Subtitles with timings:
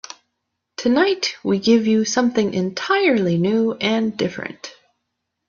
[0.77, 4.73] Tonight we give you something entirely new and different.